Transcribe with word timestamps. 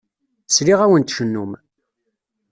Sliɣ-awen 0.55 1.03
tcennum. 1.03 1.51